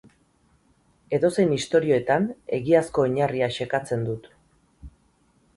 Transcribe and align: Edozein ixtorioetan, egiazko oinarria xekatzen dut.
Edozein 1.17 1.53
ixtorioetan, 1.57 2.25
egiazko 2.61 3.05
oinarria 3.09 3.51
xekatzen 3.59 4.07
dut. 4.11 4.27